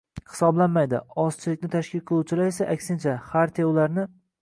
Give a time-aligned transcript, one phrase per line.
[0.29, 4.13] hisoblamaydi, ozchilikni tashkil qiluvchilari esa- aksincha, Xartiya ularni